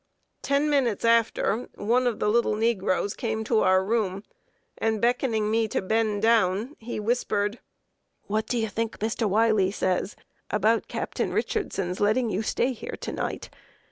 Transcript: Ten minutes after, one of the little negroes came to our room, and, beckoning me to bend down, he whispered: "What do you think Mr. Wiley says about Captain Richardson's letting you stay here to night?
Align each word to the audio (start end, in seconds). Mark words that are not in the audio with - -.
Ten 0.41 0.67
minutes 0.67 1.05
after, 1.05 1.69
one 1.75 2.07
of 2.07 2.17
the 2.17 2.27
little 2.27 2.55
negroes 2.55 3.13
came 3.15 3.43
to 3.43 3.59
our 3.59 3.85
room, 3.85 4.23
and, 4.79 4.99
beckoning 4.99 5.51
me 5.51 5.67
to 5.67 5.79
bend 5.79 6.23
down, 6.23 6.75
he 6.79 6.99
whispered: 6.99 7.59
"What 8.25 8.47
do 8.47 8.57
you 8.57 8.67
think 8.69 8.97
Mr. 8.97 9.29
Wiley 9.29 9.69
says 9.69 10.15
about 10.49 10.87
Captain 10.87 11.31
Richardson's 11.31 11.99
letting 11.99 12.31
you 12.31 12.41
stay 12.41 12.73
here 12.73 12.97
to 12.99 13.11
night? 13.11 13.51